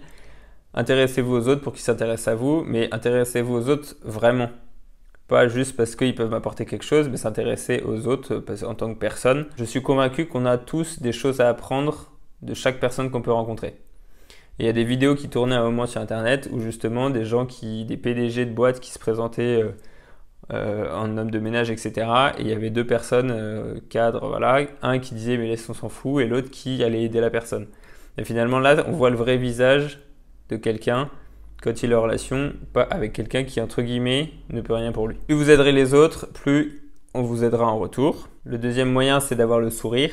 Intéressez-vous 0.74 1.34
aux 1.34 1.48
autres 1.48 1.62
pour 1.62 1.72
qu'ils 1.72 1.84
s'intéressent 1.84 2.28
à 2.28 2.36
vous, 2.36 2.66
mais 2.68 2.94
intéressez-vous 2.94 3.56
aux 3.56 3.70
autres 3.70 3.96
vraiment. 4.04 4.50
Pas 5.30 5.48
juste 5.48 5.78
parce 5.78 5.96
qu'ils 5.96 6.14
peuvent 6.14 6.32
m'apporter 6.32 6.66
quelque 6.66 6.84
chose, 6.84 7.08
mais 7.08 7.16
s'intéresser 7.16 7.82
aux 7.86 8.06
autres 8.06 8.44
en 8.66 8.76
tant 8.76 8.94
que 8.94 9.00
personne. 9.00 9.46
Je 9.56 9.64
suis 9.64 9.82
convaincu 9.82 10.26
qu'on 10.26 10.46
a 10.46 10.58
tous 10.58 11.02
des 11.02 11.14
choses 11.14 11.40
à 11.40 11.48
apprendre 11.48 12.11
de 12.42 12.54
chaque 12.54 12.80
personne 12.80 13.12
qu'on 13.12 13.22
peut 13.22 13.32
rencontrer. 13.32 13.76
il 14.60 14.66
y 14.66 14.70
a 14.70 14.74
des 14.74 14.84
vidéos 14.84 15.16
qui 15.16 15.30
tournaient 15.30 15.56
à 15.56 15.62
un 15.62 15.64
moment 15.64 15.88
sur 15.88 16.02
internet 16.02 16.50
où 16.52 16.60
justement 16.60 17.10
des 17.10 17.26
gens 17.26 17.46
qui, 17.46 17.86
des 17.86 17.98
PDG 17.98 18.46
de 18.46 18.54
boîtes 18.54 18.80
qui 18.80 18.92
se 18.92 19.00
présentaient 19.00 19.62
euh, 19.64 19.72
euh, 20.54 20.94
en 20.94 21.18
homme 21.18 21.32
de 21.32 21.40
ménage, 21.40 21.72
etc. 21.72 21.94
Et 22.38 22.42
il 22.42 22.48
y 22.48 22.54
avait 22.54 22.70
deux 22.70 22.86
personnes, 22.86 23.32
euh, 23.32 23.80
cadres, 23.90 24.28
voilà, 24.28 24.62
un 24.82 25.00
qui 25.00 25.16
disait 25.16 25.38
mais 25.38 25.48
laisse 25.48 25.70
on 25.70 25.74
s'en 25.74 25.90
fout 25.90 26.24
et 26.24 26.28
l'autre 26.28 26.50
qui 26.50 26.84
allait 26.84 27.04
aider 27.04 27.22
la 27.22 27.30
personne. 27.30 27.68
Et 28.18 28.24
finalement 28.24 28.60
là, 28.60 28.84
on 28.88 28.92
voit 28.92 29.10
le 29.10 29.18
vrai 29.18 29.38
visage 29.38 30.00
de 30.50 30.58
quelqu'un 30.58 31.10
quand 31.62 31.84
il 31.84 31.92
est 31.92 31.96
en 31.96 32.02
relation 32.02 32.54
pas 32.74 32.82
avec 32.82 33.14
quelqu'un 33.14 33.44
qui 33.44 33.62
entre 33.62 33.82
guillemets 33.82 34.32
ne 34.50 34.62
peut 34.62 34.74
rien 34.74 34.92
pour 34.92 35.08
lui. 35.08 35.16
Plus 35.28 35.36
vous 35.36 35.50
aiderez 35.50 35.72
les 35.72 35.94
autres, 35.94 36.28
plus 36.34 36.82
on 37.14 37.22
vous 37.22 37.44
aidera 37.44 37.68
en 37.68 37.78
retour. 37.78 38.28
Le 38.44 38.58
deuxième 38.58 38.92
moyen, 38.92 39.20
c'est 39.20 39.36
d'avoir 39.36 39.60
le 39.60 39.70
sourire. 39.70 40.12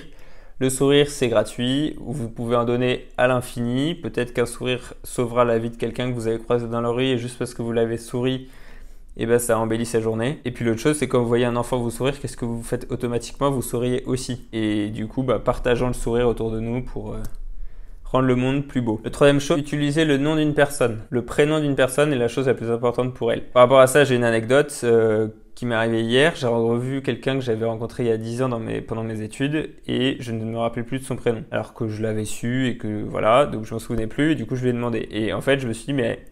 Le 0.60 0.70
sourire, 0.70 1.08
c'est 1.08 1.28
gratuit. 1.28 1.94
Vous 2.00 2.28
pouvez 2.28 2.56
en 2.56 2.64
donner 2.64 3.06
à 3.16 3.28
l'infini. 3.28 3.94
Peut-être 3.94 4.32
qu'un 4.32 4.46
sourire 4.46 4.94
sauvera 5.05 5.44
la 5.44 5.56
vie 5.58 5.70
de 5.70 5.77
quelqu'un 5.77 6.10
que 6.10 6.15
vous 6.17 6.27
avez 6.27 6.41
croisé 6.41 6.67
dans 6.67 6.81
la 6.81 6.88
rue 6.88 7.05
et 7.05 7.19
juste 7.19 7.38
parce 7.38 7.55
que 7.55 7.62
vous 7.62 7.70
l'avez 7.70 7.96
souri, 7.96 8.48
eh 9.17 9.27
ben, 9.27 9.38
ça 9.38 9.56
embellit 9.56 9.86
sa 9.86 10.00
journée. 10.00 10.41
Et 10.44 10.50
puis 10.50 10.65
l'autre 10.65 10.81
chose, 10.81 10.96
c'est 10.96 11.06
quand 11.06 11.20
vous 11.20 11.29
voyez 11.29 11.44
un 11.44 11.55
enfant 11.55 11.79
vous 11.79 11.93
sourire, 11.93 12.19
qu'est-ce 12.20 12.36
que 12.36 12.44
vous 12.44 12.65
faites 12.65 12.91
automatiquement? 12.91 13.53
Vous 13.53 13.62
souriez 13.62 14.03
aussi. 14.06 14.48
Et 14.53 14.88
du 14.88 15.06
coup, 15.06 15.22
bah, 15.22 15.38
partageons 15.38 15.86
le 15.86 15.93
sourire 15.93 16.27
autour 16.27 16.50
de 16.50 16.58
nous 16.58 16.82
pour 16.82 17.12
euh, 17.12 17.19
rendre 18.03 18.27
le 18.27 18.34
monde 18.34 18.67
plus 18.67 18.81
beau. 18.81 19.00
Le 19.05 19.10
troisième 19.10 19.38
chose, 19.38 19.60
utiliser 19.60 20.05
le 20.05 20.19
nom 20.19 20.34
d'une 20.34 20.55
personne. 20.55 21.03
Le 21.10 21.24
prénom 21.24 21.60
d'une 21.60 21.77
personne 21.77 22.12
est 22.12 22.19
la 22.19 22.27
chose 22.27 22.48
la 22.48 22.55
plus 22.55 22.72
importante 22.72 23.15
pour 23.15 23.31
elle. 23.31 23.44
Par 23.44 23.62
rapport 23.62 23.79
à 23.79 23.86
ça, 23.86 24.03
j'ai 24.03 24.17
une 24.17 24.24
anecdote. 24.24 24.77
Euh, 24.82 25.29
qui 25.58 25.67
m'est 25.67 25.74
arrivé 25.74 26.05
hier. 26.05 26.36
J'ai 26.36 26.46
revu 26.46 27.03
quelqu'un 27.03 27.34
que 27.34 27.41
j'avais 27.41 27.67
rencontré 27.67 28.05
il 28.05 28.08
y 28.08 28.12
a 28.12 28.17
10 28.17 28.43
ans 28.43 28.60
pendant 28.86 29.03
mes 29.03 29.22
études 29.22 29.74
et 29.88 30.17
je 30.20 30.31
ne 30.31 30.44
me 30.44 30.56
rappelais 30.56 30.84
plus 30.84 31.00
de 31.00 31.05
son 31.05 31.17
prénom. 31.17 31.43
Alors 31.50 31.74
que 31.74 31.88
je 31.88 32.00
l'avais 32.00 32.27
su 32.27 32.69
et 32.69 32.79
que 32.79 33.03
voilà, 33.03 33.44
donc 33.44 33.65
je 33.65 33.74
m'en 33.74 33.81
souvenais 33.81 34.06
plus. 34.06 34.31
Et 34.31 34.34
du 34.36 34.46
coup, 34.46 34.55
je 34.55 34.62
lui 34.62 34.70
ai 34.70 34.72
demandé. 34.72 35.08
Et 35.10 35.32
en 35.32 35.41
fait, 35.41 35.58
je 35.58 35.67
me 35.67 35.72
suis 35.72 35.86
dit, 35.86 35.94
mais 35.94 36.24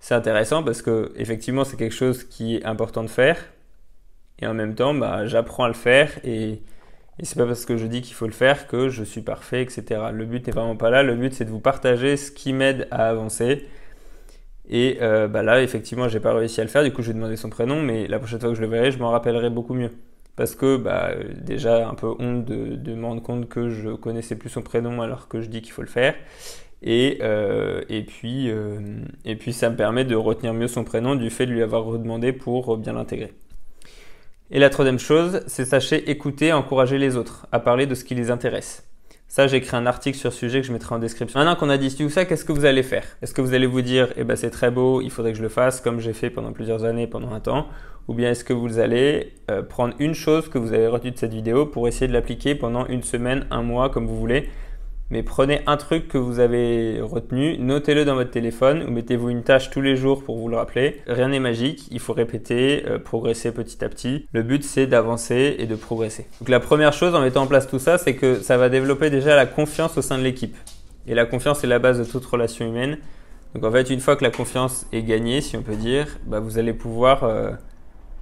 c'est 0.00 0.16
intéressant 0.16 0.64
parce 0.64 0.82
que 0.82 1.12
effectivement, 1.14 1.62
c'est 1.62 1.76
quelque 1.76 1.94
chose 1.94 2.24
qui 2.24 2.56
est 2.56 2.64
important 2.64 3.04
de 3.04 3.08
faire. 3.08 3.38
Et 4.40 4.48
en 4.48 4.54
même 4.54 4.74
temps, 4.74 4.94
bah, 4.94 5.26
j'apprends 5.26 5.62
à 5.62 5.68
le 5.68 5.74
faire 5.74 6.10
et 6.24 6.60
c'est 7.22 7.38
pas 7.38 7.46
parce 7.46 7.66
que 7.66 7.76
je 7.76 7.86
dis 7.86 8.02
qu'il 8.02 8.16
faut 8.16 8.26
le 8.26 8.32
faire 8.32 8.66
que 8.66 8.88
je 8.88 9.04
suis 9.04 9.22
parfait, 9.22 9.62
etc. 9.62 9.84
Le 10.12 10.24
but 10.24 10.44
n'est 10.44 10.52
vraiment 10.52 10.74
pas 10.74 10.90
là. 10.90 11.04
Le 11.04 11.14
but, 11.14 11.32
c'est 11.34 11.44
de 11.44 11.50
vous 11.50 11.60
partager 11.60 12.16
ce 12.16 12.32
qui 12.32 12.52
m'aide 12.52 12.88
à 12.90 13.08
avancer 13.08 13.64
et 14.68 14.98
euh, 15.00 15.28
bah 15.28 15.42
là, 15.42 15.62
effectivement, 15.62 16.08
j'ai 16.08 16.20
pas 16.20 16.34
réussi 16.34 16.60
à 16.60 16.64
le 16.64 16.70
faire. 16.70 16.82
Du 16.82 16.92
coup, 16.92 17.02
je 17.02 17.08
vais 17.08 17.14
demander 17.14 17.36
son 17.36 17.50
prénom, 17.50 17.82
mais 17.82 18.06
la 18.08 18.18
prochaine 18.18 18.40
fois 18.40 18.48
que 18.50 18.56
je 18.56 18.60
le 18.60 18.66
verrai, 18.66 18.90
je 18.90 18.98
m'en 18.98 19.10
rappellerai 19.10 19.50
beaucoup 19.50 19.74
mieux. 19.74 19.90
Parce 20.34 20.54
que 20.54 20.76
bah, 20.76 21.12
déjà, 21.40 21.88
un 21.88 21.94
peu 21.94 22.08
honte 22.18 22.44
de, 22.44 22.76
de, 22.76 22.94
me 22.94 23.06
rendre 23.06 23.22
compte 23.22 23.48
que 23.48 23.70
je 23.70 23.90
connaissais 23.90 24.36
plus 24.36 24.50
son 24.50 24.62
prénom 24.62 25.00
alors 25.00 25.28
que 25.28 25.40
je 25.40 25.48
dis 25.48 25.62
qu'il 25.62 25.72
faut 25.72 25.82
le 25.82 25.88
faire. 25.88 26.14
Et, 26.82 27.18
euh, 27.22 27.82
et, 27.88 28.02
puis, 28.02 28.50
euh, 28.50 28.80
et 29.24 29.36
puis, 29.36 29.52
ça 29.52 29.70
me 29.70 29.76
permet 29.76 30.04
de 30.04 30.14
retenir 30.14 30.52
mieux 30.52 30.68
son 30.68 30.84
prénom 30.84 31.14
du 31.14 31.30
fait 31.30 31.46
de 31.46 31.52
lui 31.52 31.62
avoir 31.62 31.84
redemandé 31.84 32.32
pour 32.32 32.76
bien 32.76 32.92
l'intégrer. 32.92 33.32
Et 34.50 34.58
la 34.58 34.70
troisième 34.70 34.98
chose, 34.98 35.42
c'est 35.46 35.64
sachez 35.64 36.10
écouter, 36.10 36.52
encourager 36.52 36.98
les 36.98 37.16
autres 37.16 37.46
à 37.50 37.60
parler 37.60 37.86
de 37.86 37.94
ce 37.94 38.04
qui 38.04 38.14
les 38.14 38.30
intéresse. 38.30 38.85
Ça, 39.28 39.48
j'ai 39.48 39.56
écrit 39.56 39.76
un 39.76 39.86
article 39.86 40.16
sur 40.16 40.32
ce 40.32 40.38
sujet 40.38 40.60
que 40.60 40.66
je 40.66 40.72
mettrai 40.72 40.94
en 40.94 40.98
description. 40.98 41.40
Maintenant 41.40 41.56
qu'on 41.56 41.68
a 41.68 41.78
dit 41.78 41.94
tout 41.94 42.08
ça, 42.08 42.24
qu'est-ce 42.24 42.44
que 42.44 42.52
vous 42.52 42.64
allez 42.64 42.84
faire? 42.84 43.04
Est-ce 43.22 43.34
que 43.34 43.40
vous 43.40 43.54
allez 43.54 43.66
vous 43.66 43.82
dire, 43.82 44.12
eh 44.16 44.24
ben 44.24 44.36
c'est 44.36 44.50
très 44.50 44.70
beau, 44.70 45.00
il 45.00 45.10
faudrait 45.10 45.32
que 45.32 45.38
je 45.38 45.42
le 45.42 45.48
fasse 45.48 45.80
comme 45.80 45.98
j'ai 45.98 46.12
fait 46.12 46.30
pendant 46.30 46.52
plusieurs 46.52 46.84
années, 46.84 47.06
pendant 47.06 47.32
un 47.32 47.40
temps? 47.40 47.66
Ou 48.08 48.14
bien 48.14 48.30
est-ce 48.30 48.44
que 48.44 48.52
vous 48.52 48.78
allez 48.78 49.34
euh, 49.50 49.62
prendre 49.62 49.94
une 49.98 50.14
chose 50.14 50.48
que 50.48 50.58
vous 50.58 50.72
avez 50.72 50.86
retenue 50.86 51.10
de 51.10 51.18
cette 51.18 51.34
vidéo 51.34 51.66
pour 51.66 51.88
essayer 51.88 52.06
de 52.06 52.12
l'appliquer 52.12 52.54
pendant 52.54 52.86
une 52.86 53.02
semaine, 53.02 53.46
un 53.50 53.62
mois, 53.62 53.90
comme 53.90 54.06
vous 54.06 54.16
voulez 54.16 54.48
mais 55.10 55.22
prenez 55.22 55.60
un 55.66 55.76
truc 55.76 56.08
que 56.08 56.18
vous 56.18 56.40
avez 56.40 57.00
retenu, 57.00 57.58
notez-le 57.58 58.04
dans 58.04 58.16
votre 58.16 58.30
téléphone 58.30 58.84
ou 58.86 58.90
mettez-vous 58.90 59.30
une 59.30 59.42
tâche 59.42 59.70
tous 59.70 59.80
les 59.80 59.94
jours 59.94 60.24
pour 60.24 60.36
vous 60.36 60.48
le 60.48 60.56
rappeler. 60.56 61.00
Rien 61.06 61.28
n'est 61.28 61.40
magique, 61.40 61.86
il 61.90 62.00
faut 62.00 62.12
répéter, 62.12 62.84
euh, 62.86 62.98
progresser 62.98 63.52
petit 63.52 63.84
à 63.84 63.88
petit. 63.88 64.26
Le 64.32 64.42
but 64.42 64.64
c'est 64.64 64.86
d'avancer 64.86 65.56
et 65.58 65.66
de 65.66 65.76
progresser. 65.76 66.26
Donc 66.40 66.48
la 66.48 66.60
première 66.60 66.92
chose 66.92 67.14
en 67.14 67.20
mettant 67.20 67.42
en 67.42 67.46
place 67.46 67.68
tout 67.68 67.78
ça, 67.78 67.98
c'est 67.98 68.16
que 68.16 68.40
ça 68.40 68.56
va 68.56 68.68
développer 68.68 69.10
déjà 69.10 69.36
la 69.36 69.46
confiance 69.46 69.96
au 69.96 70.02
sein 70.02 70.18
de 70.18 70.24
l'équipe. 70.24 70.56
Et 71.06 71.14
la 71.14 71.24
confiance 71.24 71.62
est 71.62 71.68
la 71.68 71.78
base 71.78 71.98
de 71.98 72.04
toute 72.04 72.24
relation 72.24 72.66
humaine. 72.66 72.98
Donc 73.54 73.64
en 73.64 73.70
fait, 73.70 73.90
une 73.90 74.00
fois 74.00 74.16
que 74.16 74.24
la 74.24 74.30
confiance 74.30 74.86
est 74.92 75.02
gagnée, 75.02 75.40
si 75.40 75.56
on 75.56 75.62
peut 75.62 75.76
dire, 75.76 76.18
bah, 76.26 76.40
vous 76.40 76.58
allez 76.58 76.72
pouvoir 76.72 77.22
euh, 77.22 77.52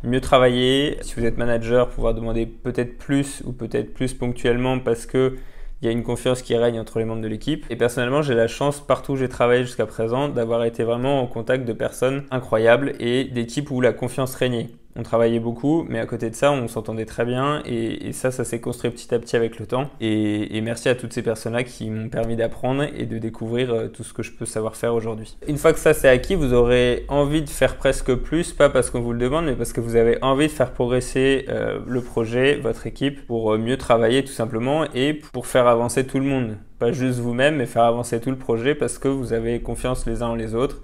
mieux 0.02 0.20
travailler. 0.20 0.98
Si 1.00 1.14
vous 1.14 1.24
êtes 1.24 1.38
manager, 1.38 1.88
pouvoir 1.88 2.14
demander 2.14 2.46
peut-être 2.46 2.98
plus 2.98 3.42
ou 3.46 3.52
peut-être 3.52 3.94
plus 3.94 4.12
ponctuellement 4.12 4.78
parce 4.78 5.06
que 5.06 5.36
il 5.84 5.88
y 5.88 5.90
a 5.90 5.92
une 5.92 6.02
confiance 6.02 6.40
qui 6.40 6.56
règne 6.56 6.80
entre 6.80 6.98
les 6.98 7.04
membres 7.04 7.20
de 7.20 7.28
l'équipe. 7.28 7.66
Et 7.68 7.76
personnellement, 7.76 8.22
j'ai 8.22 8.34
la 8.34 8.48
chance 8.48 8.80
partout 8.80 9.12
où 9.12 9.16
j'ai 9.16 9.28
travaillé 9.28 9.64
jusqu'à 9.64 9.84
présent 9.84 10.30
d'avoir 10.30 10.64
été 10.64 10.82
vraiment 10.82 11.20
en 11.20 11.26
contact 11.26 11.66
de 11.66 11.74
personnes 11.74 12.24
incroyables 12.30 12.94
et 13.00 13.24
d'équipes 13.24 13.70
où 13.70 13.82
la 13.82 13.92
confiance 13.92 14.34
régnait 14.34 14.70
on 14.96 15.02
travaillait 15.02 15.40
beaucoup, 15.40 15.84
mais 15.88 15.98
à 15.98 16.06
côté 16.06 16.30
de 16.30 16.34
ça, 16.34 16.52
on 16.52 16.68
s'entendait 16.68 17.04
très 17.04 17.24
bien 17.24 17.62
et, 17.64 18.12
ça, 18.12 18.30
ça 18.30 18.44
s'est 18.44 18.60
construit 18.60 18.90
petit 18.90 19.12
à 19.14 19.18
petit 19.18 19.36
avec 19.36 19.58
le 19.58 19.66
temps. 19.66 19.90
Et, 20.00 20.60
merci 20.60 20.88
à 20.88 20.94
toutes 20.94 21.12
ces 21.12 21.22
personnes-là 21.22 21.62
qui 21.62 21.90
m'ont 21.90 22.08
permis 22.08 22.36
d'apprendre 22.36 22.84
et 22.96 23.04
de 23.04 23.18
découvrir 23.18 23.72
euh, 23.72 23.88
tout 23.88 24.02
ce 24.02 24.14
que 24.14 24.22
je 24.22 24.32
peux 24.32 24.46
savoir 24.46 24.76
faire 24.76 24.94
aujourd'hui. 24.94 25.36
Une 25.46 25.58
fois 25.58 25.72
que 25.72 25.78
ça 25.78 25.92
c'est 25.92 26.08
acquis, 26.08 26.34
vous 26.34 26.54
aurez 26.54 27.04
envie 27.08 27.42
de 27.42 27.50
faire 27.50 27.76
presque 27.76 28.14
plus, 28.14 28.52
pas 28.52 28.70
parce 28.70 28.90
qu'on 28.90 29.00
vous 29.00 29.12
le 29.12 29.18
demande, 29.18 29.44
mais 29.46 29.54
parce 29.54 29.72
que 29.72 29.80
vous 29.80 29.96
avez 29.96 30.16
envie 30.22 30.46
de 30.46 30.52
faire 30.52 30.72
progresser 30.72 31.44
euh, 31.48 31.80
le 31.86 32.00
projet, 32.00 32.56
votre 32.56 32.86
équipe, 32.86 33.26
pour 33.26 33.52
euh, 33.52 33.58
mieux 33.58 33.76
travailler 33.76 34.24
tout 34.24 34.32
simplement 34.32 34.84
et 34.94 35.12
pour 35.12 35.46
faire 35.46 35.66
avancer 35.66 36.06
tout 36.06 36.18
le 36.18 36.24
monde. 36.24 36.56
Pas 36.78 36.92
juste 36.92 37.18
vous-même, 37.18 37.56
mais 37.56 37.66
faire 37.66 37.84
avancer 37.84 38.20
tout 38.20 38.30
le 38.30 38.38
projet 38.38 38.74
parce 38.74 38.98
que 38.98 39.08
vous 39.08 39.32
avez 39.32 39.60
confiance 39.60 40.06
les 40.06 40.22
uns 40.22 40.28
en 40.28 40.34
les 40.34 40.54
autres 40.54 40.80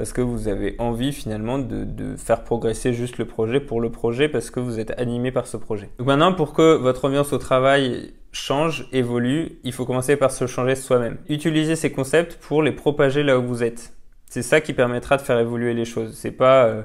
parce 0.00 0.14
que 0.14 0.22
vous 0.22 0.48
avez 0.48 0.76
envie 0.78 1.12
finalement 1.12 1.58
de, 1.58 2.16
faire 2.16 2.42
progresser 2.42 2.94
juste 2.94 3.18
le 3.18 3.26
projet 3.26 3.60
pour 3.60 3.82
le 3.82 3.90
projet 3.90 4.30
parce 4.30 4.50
que 4.50 4.58
vous 4.58 4.80
êtes 4.80 4.98
animé 4.98 5.30
par 5.30 5.46
ce 5.46 5.58
projet. 5.58 5.90
Donc 5.98 6.06
maintenant, 6.06 6.32
pour 6.32 6.54
que 6.54 6.74
votre 6.76 7.04
ambiance 7.04 7.34
au 7.34 7.36
travail 7.36 8.14
change, 8.32 8.88
évolue, 8.92 9.58
il 9.62 9.74
faut 9.74 9.84
commencer 9.84 10.16
par 10.16 10.30
se 10.30 10.46
changer 10.46 10.74
soi-même. 10.74 11.18
Utilisez 11.28 11.76
ces 11.76 11.92
concepts 11.92 12.36
pour 12.36 12.62
les 12.62 12.72
propager 12.72 13.22
là 13.22 13.38
où 13.38 13.46
vous 13.46 13.62
êtes. 13.62 13.92
C'est 14.24 14.40
ça 14.40 14.62
qui 14.62 14.72
permettra 14.72 15.18
de 15.18 15.22
faire 15.22 15.38
évoluer 15.38 15.74
les 15.74 15.84
choses. 15.84 16.14
C'est 16.14 16.30
pas 16.30 16.64
euh, 16.64 16.82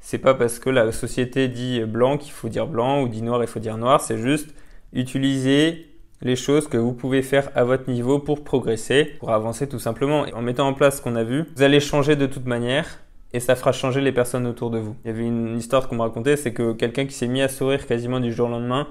c'est 0.00 0.18
pas 0.18 0.34
parce 0.34 0.58
que 0.58 0.68
la 0.68 0.92
société 0.92 1.48
dit 1.48 1.80
blanc 1.86 2.18
qu'il 2.18 2.32
faut 2.32 2.50
dire 2.50 2.66
blanc 2.66 3.00
ou 3.00 3.08
dit 3.08 3.22
noir 3.22 3.42
il 3.42 3.48
faut 3.48 3.60
dire 3.60 3.78
noir. 3.78 4.02
C'est 4.02 4.18
juste 4.18 4.54
utiliser 4.92 5.86
les 6.22 6.36
choses 6.36 6.68
que 6.68 6.76
vous 6.76 6.92
pouvez 6.92 7.22
faire 7.22 7.50
à 7.54 7.64
votre 7.64 7.90
niveau 7.90 8.18
pour 8.18 8.44
progresser, 8.44 9.04
pour 9.18 9.30
avancer 9.30 9.68
tout 9.68 9.78
simplement. 9.78 10.24
en 10.32 10.42
mettant 10.42 10.68
en 10.68 10.74
place 10.74 10.98
ce 10.98 11.02
qu'on 11.02 11.16
a 11.16 11.24
vu, 11.24 11.44
vous 11.56 11.62
allez 11.62 11.80
changer 11.80 12.16
de 12.16 12.26
toute 12.26 12.46
manière 12.46 13.00
et 13.32 13.40
ça 13.40 13.56
fera 13.56 13.72
changer 13.72 14.00
les 14.00 14.12
personnes 14.12 14.46
autour 14.46 14.70
de 14.70 14.78
vous. 14.78 14.94
Il 15.04 15.08
y 15.08 15.10
avait 15.10 15.26
une 15.26 15.56
histoire 15.56 15.88
qu'on 15.88 15.96
me 15.96 16.02
racontait, 16.02 16.36
c'est 16.36 16.52
que 16.52 16.72
quelqu'un 16.72 17.06
qui 17.06 17.14
s'est 17.14 17.26
mis 17.26 17.42
à 17.42 17.48
sourire 17.48 17.86
quasiment 17.86 18.20
du 18.20 18.32
jour 18.32 18.48
au 18.48 18.50
lendemain, 18.50 18.86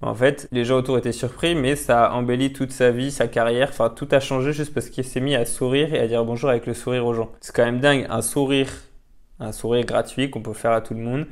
en 0.00 0.14
fait, 0.14 0.48
les 0.50 0.64
gens 0.64 0.78
autour 0.78 0.98
étaient 0.98 1.12
surpris, 1.12 1.54
mais 1.54 1.76
ça 1.76 2.06
a 2.06 2.14
embelli 2.14 2.52
toute 2.52 2.72
sa 2.72 2.90
vie, 2.90 3.12
sa 3.12 3.28
carrière, 3.28 3.68
enfin 3.68 3.88
tout 3.88 4.08
a 4.10 4.18
changé 4.18 4.52
juste 4.52 4.74
parce 4.74 4.90
qu'il 4.90 5.04
s'est 5.04 5.20
mis 5.20 5.36
à 5.36 5.44
sourire 5.44 5.94
et 5.94 6.00
à 6.00 6.08
dire 6.08 6.24
bonjour 6.24 6.50
avec 6.50 6.66
le 6.66 6.74
sourire 6.74 7.06
aux 7.06 7.14
gens. 7.14 7.30
C'est 7.40 7.54
quand 7.54 7.64
même 7.64 7.78
dingue, 7.78 8.06
un 8.10 8.22
sourire, 8.22 8.68
un 9.38 9.52
sourire 9.52 9.84
gratuit 9.84 10.30
qu'on 10.30 10.42
peut 10.42 10.54
faire 10.54 10.72
à 10.72 10.80
tout 10.80 10.94
le 10.94 11.00
monde 11.00 11.26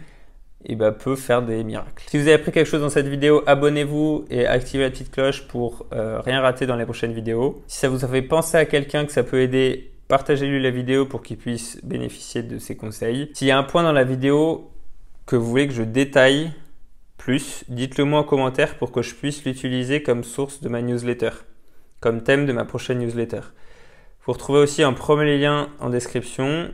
et 0.65 0.77
bah, 0.77 0.93
peut 0.93 1.17
faire 1.17 1.43
des 1.43 1.65
miracles. 1.65 2.05
Si 2.09 2.19
vous 2.19 2.25
avez 2.25 2.35
appris 2.35 2.53
quelque 2.53 2.67
chose 2.67 2.83
dans 2.83 2.91
cette 2.91 3.09
vidéo, 3.09 3.43
abonnez-vous 3.47 4.27
et 4.31 4.47
activez 4.47 4.85
la 4.85 4.91
petite 4.91 5.11
cloche 5.11 5.47
pour 5.49 5.87
euh, 5.93 6.21
rien 6.21 6.41
rater 6.41 6.67
dans 6.67 6.77
les 6.77 6.85
prochaines 6.85 7.13
vidéos. 7.13 7.63
Si 7.67 7.79
ça 7.79 7.89
vous 7.89 8.05
a 8.05 8.09
fait 8.09 8.23
penser 8.23 8.57
à 8.57 8.67
quelqu'un 8.67 9.07
que 9.07 9.13
ça 9.13 9.23
peut 9.23 9.41
aider, 9.41 9.93
partagez-lui 10.09 10.63
la 10.63 10.71
vidéo 10.71 11.07
pour 11.07 11.23
qu'il 11.23 11.39
puisse 11.39 11.79
bénéficier 11.83 12.43
de 12.43 12.59
ses 12.59 12.77
conseils. 12.77 13.31
S'il 13.35 13.47
y 13.47 13.51
a 13.51 13.59
un 13.59 13.63
point 13.63 13.83
dans 13.83 13.93
la 13.93 14.05
vidéo 14.05 14.71
que 15.27 15.37
vous 15.37 15.47
voulez 15.47 15.69
que 15.69 15.75
je 15.75 15.83
détaille 15.83 16.53
plus, 17.17 17.65
dites-le 17.69 18.05
moi 18.05 18.21
en 18.21 18.25
commentaire 18.25 18.77
pour 18.77 18.93
que 18.93 19.03
je 19.03 19.15
puisse 19.15 19.45
l'utiliser 19.45 20.03
comme 20.03 20.25
source 20.25 20.61
de 20.61 20.69
ma 20.69 20.83
newsletter, 20.83 21.31
comme 22.01 22.23
thème 22.23 22.47
de 22.47 22.53
ma 22.53 22.65
prochaine 22.65 22.99
newsletter. 22.99 23.41
Vous 24.27 24.33
retrouvez 24.33 24.59
aussi 24.59 24.83
un 24.83 24.93
premier 24.93 25.39
lien 25.39 25.69
en 25.81 25.91
description 25.91 26.71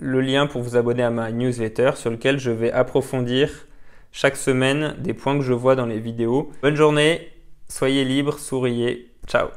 le 0.00 0.20
lien 0.20 0.46
pour 0.46 0.62
vous 0.62 0.76
abonner 0.76 1.02
à 1.02 1.10
ma 1.10 1.30
newsletter 1.30 1.92
sur 1.94 2.10
lequel 2.10 2.38
je 2.38 2.50
vais 2.50 2.72
approfondir 2.72 3.66
chaque 4.12 4.36
semaine 4.36 4.96
des 4.98 5.14
points 5.14 5.38
que 5.38 5.44
je 5.44 5.52
vois 5.52 5.76
dans 5.76 5.86
les 5.86 6.00
vidéos. 6.00 6.50
Bonne 6.62 6.76
journée, 6.76 7.28
soyez 7.68 8.04
libre, 8.04 8.38
souriez, 8.38 9.12
ciao 9.26 9.50